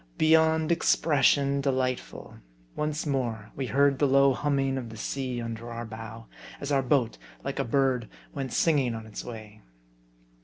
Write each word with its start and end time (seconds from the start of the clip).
Beyond 0.17 0.71
expression 0.71 1.61
delightful! 1.61 2.37
Once 2.75 3.05
more 3.05 3.51
we 3.55 3.67
heard 3.67 3.99
the 3.99 4.07
low 4.07 4.33
humming 4.33 4.79
of 4.79 4.89
the 4.89 4.97
sea 4.97 5.39
under 5.39 5.69
our 5.71 5.85
bow, 5.85 6.25
as 6.59 6.71
our 6.71 6.81
boat, 6.81 7.19
like 7.43 7.59
a 7.59 7.63
bird, 7.63 8.09
went 8.33 8.51
singing 8.51 8.95
on 8.95 9.05
its 9.05 9.23
way. 9.23 9.61